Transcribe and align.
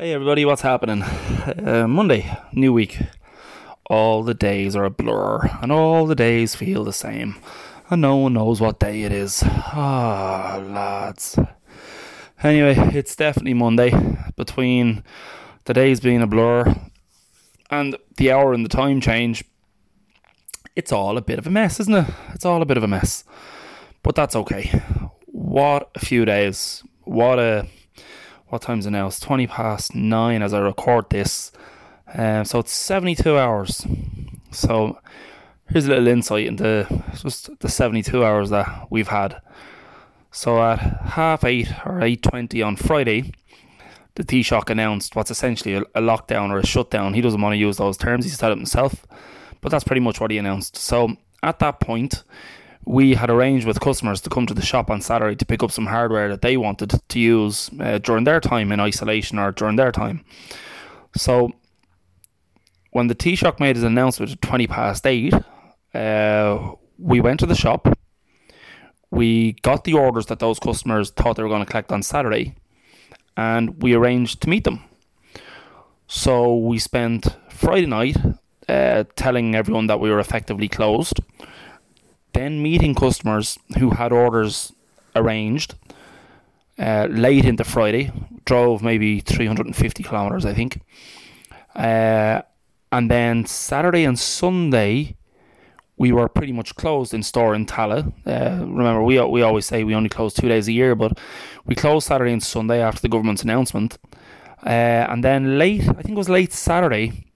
Hey 0.00 0.12
everybody, 0.12 0.44
what's 0.44 0.62
happening? 0.62 1.02
Uh, 1.02 1.88
Monday, 1.88 2.32
new 2.52 2.72
week. 2.72 3.00
All 3.90 4.22
the 4.22 4.32
days 4.32 4.76
are 4.76 4.84
a 4.84 4.90
blur, 4.90 5.40
and 5.60 5.72
all 5.72 6.06
the 6.06 6.14
days 6.14 6.54
feel 6.54 6.84
the 6.84 6.92
same, 6.92 7.34
and 7.90 8.00
no 8.00 8.14
one 8.14 8.34
knows 8.34 8.60
what 8.60 8.78
day 8.78 9.02
it 9.02 9.10
is. 9.10 9.42
Ah, 9.44 10.54
oh, 10.54 10.60
lads. 10.60 11.36
Anyway, 12.44 12.76
it's 12.94 13.16
definitely 13.16 13.54
Monday. 13.54 13.90
Between 14.36 15.02
the 15.64 15.74
days 15.74 15.98
being 15.98 16.22
a 16.22 16.28
blur 16.28 16.76
and 17.68 17.96
the 18.18 18.30
hour 18.30 18.52
and 18.52 18.64
the 18.64 18.68
time 18.68 19.00
change, 19.00 19.42
it's 20.76 20.92
all 20.92 21.18
a 21.18 21.22
bit 21.22 21.40
of 21.40 21.46
a 21.48 21.50
mess, 21.50 21.80
isn't 21.80 21.92
it? 21.92 22.06
It's 22.34 22.44
all 22.44 22.62
a 22.62 22.66
bit 22.66 22.76
of 22.76 22.84
a 22.84 22.88
mess. 22.88 23.24
But 24.04 24.14
that's 24.14 24.36
okay. 24.36 24.80
What 25.26 25.90
a 25.96 25.98
few 25.98 26.24
days. 26.24 26.84
What 27.02 27.40
a 27.40 27.66
what 28.48 28.62
time's 28.62 28.86
it 28.86 28.90
now? 28.90 29.06
It's 29.06 29.20
20 29.20 29.46
past 29.46 29.94
9 29.94 30.42
as 30.42 30.54
I 30.54 30.60
record 30.60 31.10
this. 31.10 31.52
Um, 32.14 32.44
so 32.44 32.60
it's 32.60 32.72
72 32.72 33.36
hours. 33.36 33.86
So 34.50 34.98
here's 35.68 35.86
a 35.86 35.90
little 35.90 36.08
insight 36.08 36.46
into 36.46 36.86
just 37.14 37.58
the 37.60 37.68
72 37.68 38.24
hours 38.24 38.50
that 38.50 38.86
we've 38.90 39.08
had. 39.08 39.40
So 40.30 40.62
at 40.62 40.78
half 40.78 41.44
8 41.44 41.68
or 41.84 42.00
8.20 42.00 42.66
on 42.66 42.76
Friday, 42.76 43.32
the 44.14 44.24
Taoiseach 44.24 44.70
announced 44.70 45.14
what's 45.14 45.30
essentially 45.30 45.74
a, 45.74 45.82
a 45.94 46.00
lockdown 46.00 46.50
or 46.50 46.58
a 46.58 46.66
shutdown. 46.66 47.14
He 47.14 47.20
doesn't 47.20 47.40
want 47.40 47.52
to 47.52 47.58
use 47.58 47.76
those 47.76 47.96
terms, 47.96 48.24
he 48.24 48.30
said 48.30 48.50
it 48.50 48.58
himself. 48.58 49.06
But 49.60 49.70
that's 49.70 49.84
pretty 49.84 50.00
much 50.00 50.20
what 50.20 50.30
he 50.30 50.38
announced. 50.38 50.76
So 50.76 51.16
at 51.42 51.58
that 51.58 51.80
point, 51.80 52.24
we 52.88 53.14
had 53.14 53.28
arranged 53.28 53.66
with 53.66 53.80
customers 53.80 54.22
to 54.22 54.30
come 54.30 54.46
to 54.46 54.54
the 54.54 54.62
shop 54.62 54.90
on 54.90 55.02
Saturday 55.02 55.36
to 55.36 55.44
pick 55.44 55.62
up 55.62 55.70
some 55.70 55.84
hardware 55.84 56.30
that 56.30 56.40
they 56.40 56.56
wanted 56.56 56.98
to 57.06 57.20
use 57.20 57.70
uh, 57.80 57.98
during 57.98 58.24
their 58.24 58.40
time 58.40 58.72
in 58.72 58.80
isolation 58.80 59.38
or 59.38 59.52
during 59.52 59.76
their 59.76 59.92
time. 59.92 60.24
So 61.14 61.52
when 62.92 63.08
the 63.08 63.14
Taoiseach 63.14 63.60
made 63.60 63.76
his 63.76 63.84
announcement 63.84 64.32
at 64.32 64.40
20 64.40 64.66
past 64.68 65.06
8, 65.06 65.34
uh, 65.94 66.72
we 66.96 67.20
went 67.20 67.40
to 67.40 67.46
the 67.46 67.54
shop. 67.54 67.86
We 69.10 69.52
got 69.60 69.84
the 69.84 69.92
orders 69.92 70.24
that 70.26 70.38
those 70.38 70.58
customers 70.58 71.10
thought 71.10 71.36
they 71.36 71.42
were 71.42 71.50
going 71.50 71.64
to 71.64 71.70
collect 71.70 71.92
on 71.92 72.02
Saturday, 72.02 72.54
and 73.36 73.82
we 73.82 73.92
arranged 73.92 74.40
to 74.42 74.48
meet 74.48 74.64
them. 74.64 74.82
So 76.06 76.56
we 76.56 76.78
spent 76.78 77.36
Friday 77.50 77.86
night 77.86 78.16
uh, 78.66 79.04
telling 79.14 79.54
everyone 79.54 79.88
that 79.88 80.00
we 80.00 80.08
were 80.08 80.20
effectively 80.20 80.68
closed 80.68 81.20
then 82.38 82.62
meeting 82.62 82.94
customers 82.94 83.58
who 83.78 83.90
had 83.90 84.12
orders 84.12 84.72
arranged 85.16 85.74
uh, 86.78 87.08
late 87.10 87.44
into 87.44 87.64
Friday, 87.64 88.12
drove 88.44 88.82
maybe 88.82 89.20
350 89.20 90.02
kilometers, 90.02 90.46
I 90.46 90.54
think. 90.54 90.80
Uh, 91.74 92.42
and 92.92 93.10
then 93.10 93.44
Saturday 93.44 94.04
and 94.04 94.18
Sunday, 94.18 95.16
we 95.96 96.12
were 96.12 96.28
pretty 96.28 96.52
much 96.52 96.76
closed 96.76 97.12
in 97.12 97.22
store 97.22 97.54
in 97.54 97.66
Tallaght. 97.66 98.12
Uh, 98.24 98.64
remember, 98.64 99.02
we 99.02 99.20
we 99.20 99.42
always 99.42 99.66
say 99.66 99.82
we 99.82 99.94
only 99.94 100.08
close 100.08 100.32
two 100.32 100.48
days 100.48 100.68
a 100.68 100.72
year, 100.72 100.94
but 100.94 101.18
we 101.66 101.74
closed 101.74 102.06
Saturday 102.06 102.32
and 102.32 102.42
Sunday 102.42 102.80
after 102.80 103.02
the 103.02 103.08
government's 103.08 103.42
announcement. 103.42 103.98
Uh, 104.64 105.04
and 105.10 105.22
then 105.24 105.58
late, 105.58 105.82
I 105.82 106.02
think 106.02 106.10
it 106.10 106.24
was 106.24 106.28
late 106.28 106.52
Saturday, 106.52 107.26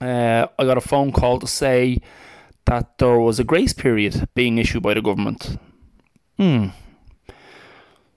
uh, 0.00 0.46
I 0.58 0.64
got 0.64 0.78
a 0.78 0.88
phone 0.92 1.12
call 1.12 1.38
to 1.40 1.46
say 1.46 1.98
that 2.66 2.98
there 2.98 3.18
was 3.18 3.38
a 3.38 3.44
grace 3.44 3.72
period 3.72 4.28
being 4.34 4.58
issued 4.58 4.82
by 4.82 4.94
the 4.94 5.02
government. 5.02 5.58
Hmm. 6.38 6.68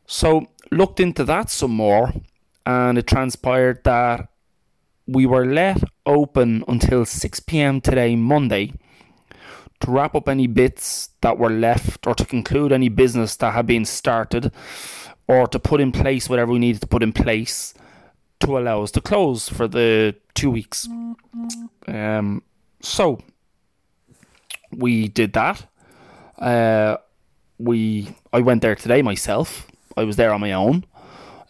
So 0.05 0.47
looked 0.71 0.99
into 0.99 1.23
that 1.25 1.49
some 1.49 1.71
more, 1.71 2.13
and 2.65 2.97
it 2.97 3.07
transpired 3.07 3.83
that 3.83 4.29
we 5.05 5.25
were 5.25 5.45
let 5.45 5.81
open 6.05 6.63
until 6.67 7.05
6 7.05 7.39
p.m. 7.41 7.81
today, 7.81 8.15
Monday, 8.15 8.73
to 9.79 9.91
wrap 9.91 10.15
up 10.15 10.27
any 10.27 10.47
bits 10.47 11.09
that 11.21 11.37
were 11.37 11.49
left 11.49 12.07
or 12.07 12.15
to 12.15 12.25
conclude 12.25 12.71
any 12.71 12.89
business 12.89 13.35
that 13.37 13.53
had 13.53 13.67
been 13.67 13.85
started 13.85 14.51
or 15.27 15.47
to 15.47 15.59
put 15.59 15.81
in 15.81 15.91
place 15.91 16.29
whatever 16.29 16.53
we 16.53 16.59
needed 16.59 16.81
to 16.81 16.87
put 16.87 17.03
in 17.03 17.11
place 17.11 17.73
to 18.39 18.57
allow 18.57 18.83
us 18.83 18.91
to 18.91 19.01
close 19.01 19.49
for 19.49 19.67
the 19.67 20.15
two 20.33 20.49
weeks. 20.49 20.87
Um, 21.87 22.43
so 22.81 23.19
we 24.71 25.07
did 25.07 25.33
that. 25.33 25.65
Uh, 26.37 26.97
we 27.57 28.15
I 28.31 28.41
went 28.41 28.61
there 28.61 28.75
today 28.75 29.01
myself. 29.01 29.67
I 29.95 30.03
was 30.03 30.15
there 30.15 30.33
on 30.33 30.41
my 30.41 30.51
own. 30.51 30.85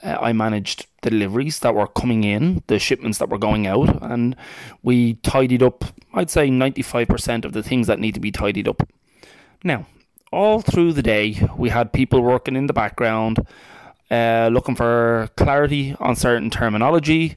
Uh, 0.03 0.17
I 0.21 0.31
managed 0.31 0.87
the 1.01 1.09
deliveries 1.09 1.59
that 1.59 1.73
were 1.73 1.87
coming 1.87 2.23
in, 2.23 2.63
the 2.67 2.79
shipments 2.79 3.17
that 3.17 3.29
were 3.29 3.39
going 3.39 3.67
out, 3.67 4.01
and 4.01 4.35
we 4.83 5.15
tidied 5.15 5.63
up. 5.63 5.83
I'd 6.13 6.29
say 6.29 6.49
ninety 6.49 6.81
five 6.81 7.07
percent 7.07 7.45
of 7.45 7.53
the 7.53 7.63
things 7.63 7.87
that 7.87 7.99
need 7.99 8.13
to 8.13 8.19
be 8.19 8.31
tidied 8.31 8.67
up. 8.67 8.87
Now, 9.63 9.85
all 10.31 10.61
through 10.61 10.93
the 10.93 11.03
day, 11.03 11.47
we 11.57 11.69
had 11.69 11.91
people 11.91 12.21
working 12.21 12.55
in 12.55 12.67
the 12.67 12.73
background, 12.73 13.45
uh, 14.11 14.49
looking 14.51 14.75
for 14.75 15.29
clarity 15.35 15.95
on 15.99 16.15
certain 16.15 16.49
terminology, 16.49 17.35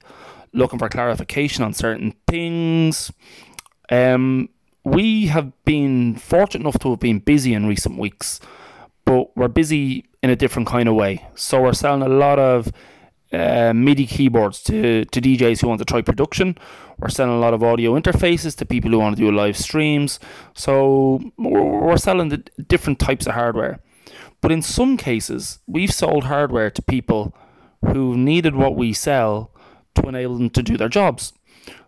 looking 0.53 0.79
for 0.79 0.89
clarification 0.89 1.65
on 1.65 1.73
certain 1.73 2.15
things. 2.27 3.11
Um, 3.91 4.49
we 4.85 5.27
have 5.27 5.53
been 5.65 6.17
fortunate 6.17 6.63
enough 6.63 6.79
to 6.81 6.91
have 6.91 7.01
been 7.01 7.19
busy 7.19 7.55
in 7.55 7.67
recent 7.67 7.99
weeks, 7.99 8.41
but 9.05 9.37
we're 9.37 9.49
busy 9.49 10.07
in 10.23 10.31
a 10.31 10.37
different 10.37 10.69
kind 10.69 10.89
of 10.89 10.95
way. 10.95 11.27
So 11.35 11.63
we're 11.63 11.73
selling 11.73 12.03
a 12.03 12.09
lot 12.09 12.39
of 12.39 12.71
uh, 13.33 13.73
MIDI 13.75 14.07
keyboards 14.07 14.63
to, 14.65 15.05
to 15.05 15.21
DJs 15.21 15.61
who 15.61 15.69
want 15.69 15.79
to 15.79 15.85
try 15.85 16.03
production. 16.03 16.57
We're 16.99 17.09
selling 17.09 17.35
a 17.35 17.39
lot 17.39 17.55
of 17.55 17.63
audio 17.63 17.99
interfaces 17.99 18.57
to 18.57 18.67
people 18.67 18.91
who 18.91 18.99
want 18.99 19.17
to 19.17 19.23
do 19.23 19.31
live 19.31 19.57
streams. 19.57 20.19
So 20.55 21.21
we're 21.37 21.97
selling 21.97 22.29
the 22.29 22.39
different 22.69 22.99
types 22.99 23.27
of 23.27 23.35
hardware. 23.35 23.81
But 24.41 24.53
in 24.53 24.63
some 24.63 24.97
cases, 24.97 25.61
we've 25.67 25.93
sold 25.93 26.25
hardware 26.25 26.71
to 26.71 26.83
people 26.83 27.35
who 27.85 28.17
needed 28.17 28.55
what 28.55 28.75
we 28.75 28.93
sell 28.93 29.51
to 29.95 30.09
enable 30.09 30.37
them 30.39 30.51
to 30.51 30.63
do 30.63 30.77
their 30.77 30.89
jobs. 30.89 31.33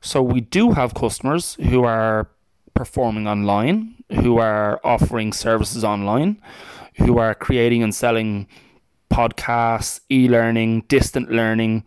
So 0.01 0.23
we 0.23 0.41
do 0.41 0.73
have 0.73 0.95
customers 0.95 1.55
who 1.55 1.85
are 1.85 2.29
performing 2.75 3.27
online, 3.27 3.95
who 4.11 4.39
are 4.39 4.81
offering 4.85 5.33
services 5.33 5.85
online, 5.85 6.41
who 6.97 7.19
are 7.19 7.35
creating 7.35 7.83
and 7.83 7.95
selling 7.95 8.47
podcasts, 9.11 10.01
e 10.11 10.29
learning, 10.29 10.85
distant 10.89 11.31
learning, 11.31 11.85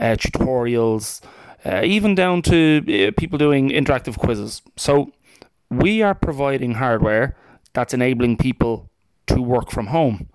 uh, 0.00 0.16
tutorials, 0.18 1.22
uh, 1.64 1.82
even 1.84 2.14
down 2.14 2.42
to 2.42 3.08
uh, 3.08 3.12
people 3.16 3.38
doing 3.38 3.70
interactive 3.70 4.18
quizzes. 4.18 4.62
So 4.76 5.12
we 5.70 6.02
are 6.02 6.14
providing 6.14 6.74
hardware 6.74 7.36
that's 7.72 7.94
enabling 7.94 8.36
people 8.38 8.90
to 9.26 9.40
work 9.40 9.70
from 9.70 9.88
home. 9.88 10.28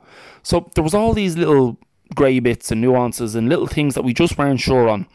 So 0.43 0.71
there 0.75 0.83
was 0.83 0.93
all 0.93 1.13
these 1.13 1.35
little 1.35 1.77
grey 2.15 2.39
bits 2.39 2.71
and 2.71 2.81
nuances 2.81 3.35
and 3.35 3.49
little 3.49 3.67
things 3.67 3.95
that 3.95 4.03
we 4.03 4.13
just 4.13 4.37
weren't 4.37 4.59
sure 4.59 4.87
on. 4.87 5.07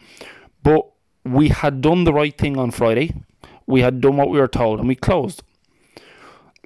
But 0.61 0.89
we 1.25 1.49
had 1.49 1.81
done 1.81 2.03
the 2.03 2.13
right 2.13 2.37
thing 2.37 2.57
on 2.57 2.71
Friday 2.71 3.13
we 3.65 3.81
had 3.81 4.01
done 4.01 4.17
what 4.17 4.29
we 4.29 4.39
were 4.39 4.47
told 4.47 4.79
and 4.79 4.87
we 4.87 4.95
closed. 4.95 5.43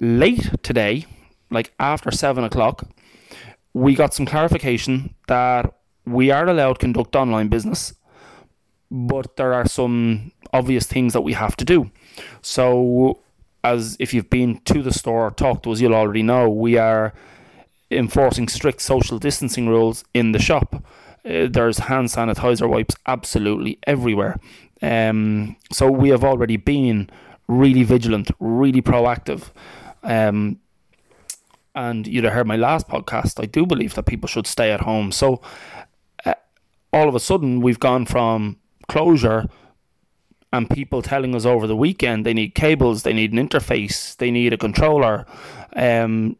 Late 0.00 0.62
today, 0.62 1.06
like 1.50 1.72
after 1.78 2.10
seven 2.10 2.44
o'clock, 2.44 2.84
we 3.74 3.94
got 3.94 4.14
some 4.14 4.26
clarification 4.26 5.14
that 5.26 5.74
we 6.04 6.30
are 6.30 6.46
allowed 6.46 6.74
to 6.74 6.78
conduct 6.78 7.14
online 7.16 7.48
business, 7.48 7.94
but 8.90 9.36
there 9.36 9.52
are 9.52 9.68
some 9.68 10.32
obvious 10.52 10.86
things 10.86 11.12
that 11.12 11.20
we 11.20 11.34
have 11.34 11.56
to 11.56 11.64
do. 11.64 11.90
So, 12.42 13.20
as 13.64 13.96
if 14.00 14.14
you've 14.14 14.30
been 14.30 14.60
to 14.64 14.82
the 14.82 14.92
store 14.92 15.26
or 15.26 15.30
talked 15.30 15.64
to 15.64 15.72
us, 15.72 15.80
you'll 15.80 15.94
already 15.94 16.22
know 16.22 16.48
we 16.48 16.78
are 16.78 17.12
enforcing 17.90 18.48
strict 18.48 18.80
social 18.80 19.18
distancing 19.18 19.68
rules 19.68 20.04
in 20.14 20.32
the 20.32 20.38
shop. 20.38 20.82
Uh, 21.24 21.46
there's 21.50 21.78
hand 21.78 22.08
sanitizer 22.08 22.68
wipes 22.68 22.94
absolutely 23.06 23.78
everywhere. 23.86 24.38
Um, 24.82 25.56
so 25.72 25.90
we 25.90 26.10
have 26.10 26.24
already 26.24 26.56
been 26.56 27.10
really 27.48 27.82
vigilant, 27.82 28.30
really 28.38 28.82
proactive. 28.82 29.50
Um, 30.02 30.60
and 31.74 32.06
you'd 32.06 32.24
have 32.24 32.32
heard 32.32 32.46
my 32.46 32.56
last 32.56 32.88
podcast. 32.88 33.40
I 33.42 33.46
do 33.46 33.66
believe 33.66 33.94
that 33.94 34.04
people 34.04 34.28
should 34.28 34.46
stay 34.46 34.72
at 34.72 34.80
home. 34.80 35.12
So 35.12 35.40
uh, 36.24 36.34
all 36.92 37.08
of 37.08 37.14
a 37.14 37.20
sudden, 37.20 37.60
we've 37.60 37.78
gone 37.78 38.06
from 38.06 38.58
closure 38.88 39.46
and 40.52 40.68
people 40.68 41.02
telling 41.02 41.34
us 41.34 41.44
over 41.44 41.66
the 41.66 41.76
weekend 41.76 42.24
they 42.24 42.34
need 42.34 42.54
cables, 42.54 43.02
they 43.02 43.12
need 43.12 43.32
an 43.32 43.48
interface, 43.48 44.16
they 44.16 44.30
need 44.30 44.52
a 44.52 44.56
controller, 44.56 45.26
um, 45.76 46.36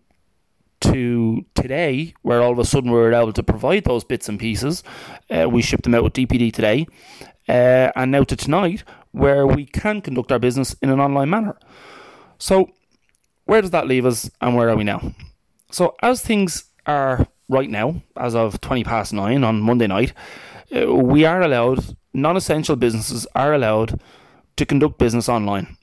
to 0.80 1.44
today, 1.54 2.14
where 2.22 2.42
all 2.42 2.52
of 2.52 2.58
a 2.58 2.64
sudden 2.64 2.90
we're 2.90 3.12
able 3.12 3.32
to 3.32 3.42
provide 3.42 3.84
those 3.84 4.04
bits 4.04 4.28
and 4.28 4.38
pieces. 4.38 4.82
Uh, 5.30 5.48
we 5.48 5.62
shipped 5.62 5.84
them 5.84 5.94
out 5.94 6.04
with 6.04 6.12
DPD 6.12 6.52
today, 6.52 6.86
uh, 7.48 7.90
and 7.96 8.10
now 8.10 8.25
to 8.25 8.36
tonight, 8.36 8.84
where 9.12 9.46
we 9.46 9.64
can 9.64 10.00
conduct 10.00 10.32
our 10.32 10.38
business 10.38 10.75
in 10.82 10.90
an 10.90 11.00
online 11.00 11.30
manner. 11.30 11.58
So, 12.38 12.70
where 13.44 13.60
does 13.60 13.70
that 13.70 13.86
leave 13.86 14.06
us, 14.06 14.30
and 14.40 14.54
where 14.54 14.69
are 14.69 14.76
we 14.76 14.84
now? 14.84 15.12
So, 15.70 15.96
as 16.02 16.22
things 16.22 16.64
are 16.86 17.26
right 17.48 17.70
now, 17.70 18.02
as 18.16 18.34
of 18.34 18.60
20 18.60 18.84
past 18.84 19.12
nine 19.12 19.44
on 19.44 19.60
Monday 19.60 19.86
night, 19.86 20.12
uh, 20.75 20.92
we 20.92 21.25
are 21.25 21.40
allowed, 21.40 21.96
non 22.12 22.36
essential 22.36 22.76
businesses 22.76 23.26
are 23.34 23.54
allowed 23.54 24.00
to 24.56 24.66
conduct 24.66 24.98
business 24.98 25.28
online. 25.28 25.76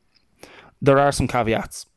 There 0.81 1.00
are 1.00 1.12
some 1.12 1.27
caveats. 1.27 1.88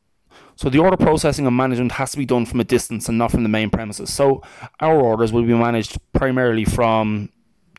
So 0.59 0.69
the 0.69 0.79
order 0.79 0.97
processing 0.97 1.47
and 1.47 1.55
management 1.55 1.93
has 1.93 2.11
to 2.11 2.17
be 2.17 2.25
done 2.25 2.45
from 2.45 2.59
a 2.59 2.65
distance 2.65 3.07
and 3.07 3.17
not 3.17 3.31
from 3.31 3.43
the 3.43 3.49
main 3.49 3.69
premises. 3.69 4.11
So 4.11 4.43
our 4.81 4.99
orders 4.99 5.31
will 5.31 5.43
be 5.43 5.53
managed 5.53 5.97
primarily 6.11 6.65
from 6.65 7.29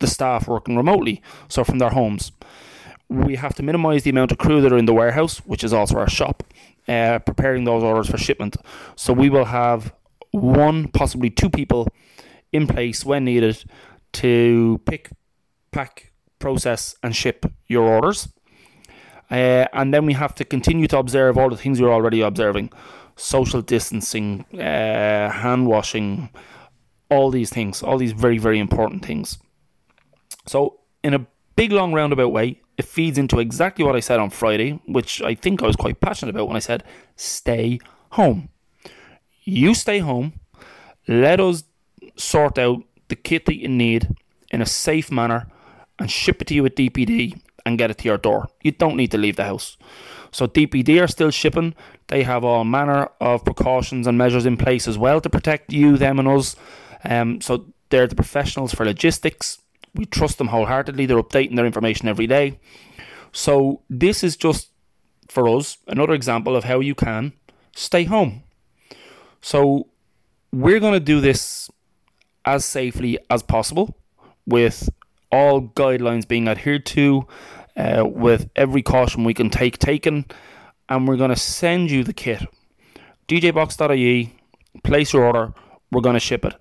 the 0.01 0.07
staff 0.07 0.49
working 0.49 0.79
remotely, 0.79 1.21
so 1.47 1.63
from 1.63 1.79
their 1.79 1.91
homes. 1.91 2.33
We 3.11 3.37
have 3.37 3.55
to 3.57 3.63
minimise 3.63 4.05
the 4.05 4.09
amount 4.09 4.33
of 4.33 4.39
crew 4.39 4.63
that 4.63 4.73
are 4.73 4.79
in 4.79 4.87
the 4.87 4.95
warehouse, 4.95 5.41
which 5.41 5.63
is 5.63 5.75
also 5.75 5.99
our 5.99 6.09
shop, 6.09 6.43
uh, 6.89 7.19
preparing 7.19 7.65
those 7.65 7.83
orders 7.83 8.09
for 8.09 8.17
shipment. 8.17 8.57
So 8.97 9.13
we 9.13 9.29
will 9.29 9.45
have 9.45 9.93
one, 10.31 10.89
possibly 10.89 11.29
two 11.29 11.51
people 11.51 11.87
in 12.51 12.67
place 12.67 13.05
when 13.05 13.27
needed 13.27 13.63
to 14.15 14.81
pick, 14.87 15.11
pack, 15.71 16.15
process, 16.39 16.95
and 17.03 17.15
ship 17.15 17.45
your 17.67 17.85
orders. 17.85 18.31
Uh, 19.31 19.67
and 19.73 19.95
then 19.95 20.07
we 20.07 20.13
have 20.13 20.35
to 20.35 20.45
continue 20.45 20.87
to 20.89 20.99
observe 20.99 21.39
all 21.39 21.49
the 21.49 21.57
things 21.57 21.81
we're 21.81 21.93
already 21.93 22.21
observing 22.21 22.71
social 23.17 23.61
distancing, 23.61 24.47
uh, 24.55 25.31
hand 25.31 25.67
washing, 25.67 26.31
all 27.11 27.31
these 27.31 27.51
things, 27.51 27.83
all 27.83 27.99
these 27.99 28.13
very, 28.13 28.39
very 28.39 28.59
important 28.59 29.05
things. 29.05 29.39
So, 30.47 30.81
in 31.05 31.13
a 31.13 31.27
big, 31.55 31.73
long, 31.73 31.93
roundabout 31.93 32.29
way, 32.29 32.63
it 32.79 32.87
feeds 32.87 33.19
into 33.19 33.39
exactly 33.39 33.85
what 33.85 33.95
I 33.95 34.01
said 34.01 34.21
on 34.21 34.31
Friday, 34.31 34.81
which 34.87 35.21
I 35.21 35.35
think 35.35 35.63
I 35.63 35.67
was 35.67 35.77
quite 35.77 36.01
passionate 36.01 36.35
about 36.35 36.49
when 36.49 36.57
I 36.57 36.61
said, 36.61 36.83
stay 37.17 37.79
home. 38.13 38.49
You 39.43 39.75
stay 39.75 39.99
home, 39.99 40.41
let 41.07 41.41
us 41.41 41.65
sort 42.17 42.59
out 42.59 42.83
the 43.09 43.17
kit 43.17 43.45
that 43.47 43.61
you 43.61 43.69
need 43.69 44.15
in 44.51 44.63
a 44.63 44.67
safe 44.67 45.11
manner 45.11 45.49
and 45.99 46.11
ship 46.11 46.41
it 46.41 46.47
to 46.47 46.55
you 46.55 46.63
with 46.63 46.75
DPD 46.75 47.41
and 47.65 47.79
get 47.79 47.91
it 47.91 47.99
to 47.99 48.05
your 48.05 48.19
door. 48.19 48.49
You 48.63 48.73
don't 48.73 48.97
need 48.97 49.11
to 49.13 49.19
leave 49.19 49.37
the 49.37 49.45
house. 49.45 49.77
So 50.33 50.47
DPD 50.47 51.03
are 51.03 51.09
still 51.09 51.31
shipping. 51.31 51.75
They 52.09 52.23
have 52.23 52.45
all 52.45 52.65
manner 52.65 53.11
of 53.21 53.45
precautions 53.45 54.07
and 54.07 54.17
measures 54.17 54.47
in 54.47 54.57
place 54.57 54.87
as 54.87 54.99
well 54.99 55.21
to 55.21 55.31
protect 55.31 55.73
you, 55.73 55.97
them, 55.97 56.19
and 56.19 56.29
us. 56.29 56.57
Um, 57.05 57.41
so 57.41 57.67
they're 57.91 58.07
the 58.07 58.15
professionals 58.15 58.73
for 58.75 58.85
logistics. 58.85 59.59
We 59.95 60.05
trust 60.07 60.39
them 60.39 60.49
wholeheartedly. 60.49 61.07
They're 61.07 61.23
updating 61.23 61.57
their 61.57 61.67
information 61.67 62.09
every 62.09 62.27
day. 62.27 62.59
So 63.33 63.83
this 63.89 64.23
is 64.23 64.37
just 64.37 64.71
for 65.29 65.49
us 65.49 65.79
another 65.87 66.13
example 66.13 66.57
of 66.57 66.65
how 66.65 66.81
you 66.81 66.95
can 66.95 67.33
stay 67.75 68.05
home. 68.05 68.43
So 69.41 69.89
we're 70.53 70.81
going 70.81 70.95
to 70.95 71.01
do 71.01 71.21
this 71.21 71.71
as 72.45 72.65
safely 72.65 73.19
as 73.29 73.43
possible 73.43 73.97
with 74.47 74.89
all 75.31 75.63
guidelines 75.63 76.27
being 76.27 76.49
adhered 76.49 76.87
to, 76.87 77.27
uh, 77.77 78.05
with 78.07 78.49
every 78.57 78.83
caution 78.83 79.25
we 79.25 79.35
can 79.35 79.51
take 79.51 79.79
taken, 79.79 80.25
and 80.89 81.07
we're 81.07 81.17
going 81.17 81.31
to 81.31 81.37
send 81.37 81.91
you 81.91 82.05
the 82.05 82.13
kit. 82.13 82.43
DJBox.ie, 83.29 84.35
place 84.83 85.13
your 85.13 85.25
order, 85.25 85.55
we're 85.93 86.01
going 86.01 86.15
to 86.15 86.21
ship 86.21 86.45
it. 86.45 86.55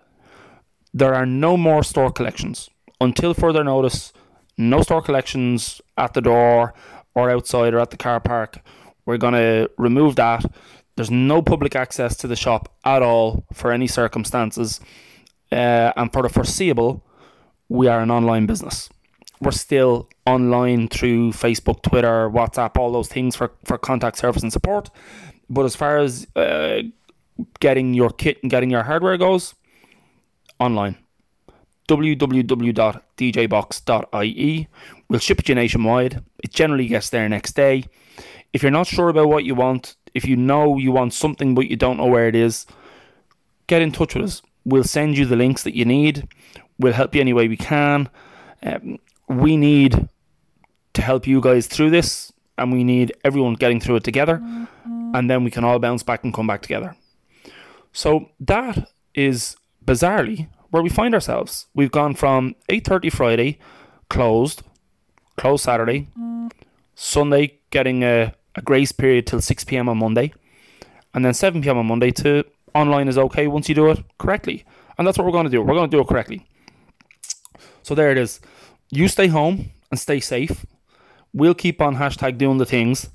There 0.94 1.14
are 1.14 1.26
no 1.26 1.58
more 1.58 1.84
store 1.84 2.12
collections. 2.12 2.70
Until 3.02 3.34
further 3.34 3.64
notice, 3.64 4.12
no 4.58 4.82
store 4.82 5.02
collections 5.02 5.82
at 5.98 6.14
the 6.14 6.22
door 6.22 6.74
or 7.16 7.30
outside 7.30 7.74
or 7.74 7.80
at 7.80 7.92
the 7.92 7.98
car 7.98 8.20
park. 8.20 8.60
We're 9.06 9.18
going 9.18 9.34
to 9.34 9.70
remove 9.78 10.16
that. 10.18 10.46
There's 10.96 11.10
no 11.10 11.42
public 11.42 11.76
access 11.76 12.16
to 12.18 12.28
the 12.28 12.36
shop 12.36 12.72
at 12.84 13.02
all 13.02 13.46
for 13.54 13.72
any 13.72 13.88
circumstances. 13.88 14.80
Uh, 15.52 15.92
and 15.96 16.12
for 16.12 16.22
the 16.22 16.30
foreseeable, 16.30 17.04
we 17.70 17.88
are 17.88 18.02
an 18.02 18.12
online 18.12 18.46
business. 18.46 18.90
We're 19.40 19.52
still 19.52 20.10
online 20.26 20.90
through 20.90 21.32
Facebook, 21.32 21.82
Twitter, 21.84 22.30
WhatsApp, 22.30 22.78
all 22.78 22.92
those 22.92 23.08
things 23.08 23.36
for, 23.36 23.52
for 23.64 23.78
contact 23.78 24.18
service 24.18 24.44
and 24.44 24.52
support. 24.52 24.90
But 25.50 25.66
as 25.66 25.76
far 25.76 26.00
as 26.00 26.28
uh, 26.36 26.82
getting 27.60 27.94
your 27.94 28.10
kit 28.10 28.40
and 28.42 28.52
getting 28.52 28.70
your 28.70 28.84
hardware 28.84 29.18
goes, 29.18 29.56
online. 30.60 30.98
www.djbox.ie. 31.88 34.68
We'll 35.08 35.20
ship 35.20 35.40
it 35.40 35.50
you 35.50 35.56
nationwide. 35.56 36.22
It 36.44 36.52
generally 36.52 36.88
gets 36.88 37.10
there 37.10 37.30
next 37.30 37.56
day. 37.56 37.86
If 38.52 38.62
you're 38.62 38.72
not 38.72 38.88
sure 38.88 39.10
about 39.10 39.30
what 39.30 39.46
you 39.46 39.56
want, 39.56 39.96
if 40.14 40.26
you 40.26 40.36
know 40.36 40.78
you 40.78 40.92
want 40.92 41.14
something 41.14 41.56
but 41.56 41.70
you 41.70 41.78
don't 41.78 41.98
know 41.98 42.08
where 42.08 42.28
it 42.28 42.36
is, 42.36 42.66
get 43.68 43.82
in 43.82 43.92
touch 43.92 44.16
with 44.16 44.26
us. 44.26 44.42
We'll 44.66 44.84
send 44.84 45.18
you 45.18 45.26
the 45.26 45.38
links 45.38 45.64
that 45.64 45.76
you 45.76 45.86
need. 45.86 46.28
We'll 46.80 46.94
help 46.94 47.14
you 47.14 47.22
any 47.22 47.34
way 47.34 47.48
we 47.48 47.58
can. 47.58 48.10
Um, 48.64 49.00
we 49.28 49.58
need 49.58 50.08
to 50.94 51.02
help 51.02 51.28
you 51.28 51.42
guys 51.42 51.68
through 51.68 51.92
this, 51.92 52.34
and 52.58 52.72
we 52.72 52.84
need 52.84 53.14
everyone 53.24 53.54
getting 53.54 53.80
through 53.80 53.98
it 53.98 54.04
together, 54.04 54.38
mm-hmm. 54.38 55.16
and 55.16 55.30
then 55.30 55.44
we 55.44 55.52
can 55.52 55.64
all 55.64 55.80
bounce 55.80 56.04
back 56.04 56.24
and 56.24 56.34
come 56.34 56.48
back 56.48 56.62
together. 56.62 56.96
So 57.92 58.30
that 58.40 58.90
is 59.14 59.56
bizarrely 59.86 60.48
where 60.70 60.84
we 60.84 60.90
find 60.90 61.14
ourselves. 61.14 61.68
We've 61.74 61.92
gone 61.92 62.16
from 62.16 62.56
8:30 62.70 63.12
Friday, 63.12 63.60
closed, 64.10 64.64
closed 65.38 65.64
Saturday, 65.64 66.08
mm. 66.18 66.52
Sunday 66.96 67.60
getting 67.70 68.04
a, 68.04 68.34
a 68.56 68.62
grace 68.62 68.92
period 68.92 69.28
till 69.28 69.42
6 69.42 69.64
p.m. 69.66 69.90
on 69.90 69.98
Monday, 69.98 70.34
and 71.14 71.24
then 71.26 71.34
7 71.34 71.62
p.m. 71.62 71.78
on 71.78 71.86
Monday 71.86 72.12
to 72.12 72.44
online 72.76 73.08
is 73.08 73.18
okay 73.18 73.48
once 73.48 73.70
you 73.70 73.76
do 73.76 73.90
it 73.90 74.04
correctly. 74.18 74.66
And 74.98 75.08
that's 75.08 75.18
what 75.18 75.26
we're 75.26 75.32
going 75.32 75.46
to 75.46 75.50
do. 75.50 75.62
We're 75.62 75.76
going 75.76 75.90
to 75.90 75.98
do 75.98 76.02
it 76.02 76.08
correctly. 76.08 76.46
So 77.90 77.96
there 77.96 78.12
it 78.12 78.20
is. 78.20 78.40
You 78.92 79.08
stay 79.08 79.26
home 79.30 79.72
and 79.90 80.00
stay 80.00 80.20
safe. 80.20 80.64
We'll 81.34 81.56
keep 81.56 81.82
on 81.82 81.96
hashtag 81.96 82.38
doing 82.38 82.60
the 82.60 82.66
things. 82.68 83.10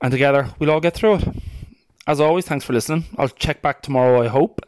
And 0.00 0.12
together 0.12 0.50
we'll 0.60 0.70
all 0.70 0.78
get 0.78 0.94
through 0.94 1.16
it. 1.16 1.24
As 2.06 2.20
always, 2.20 2.44
thanks 2.44 2.64
for 2.64 2.72
listening. 2.72 3.06
I'll 3.18 3.28
check 3.28 3.60
back 3.60 3.82
tomorrow, 3.82 4.22
I 4.22 4.28
hope. 4.28 4.60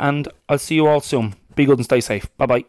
And 0.00 0.26
I'll 0.48 0.58
see 0.58 0.74
you 0.74 0.88
all 0.88 0.98
soon. 0.98 1.36
Be 1.54 1.64
good 1.64 1.78
and 1.78 1.84
stay 1.84 2.00
safe. 2.00 2.26
Bye 2.38 2.46
bye. 2.46 2.64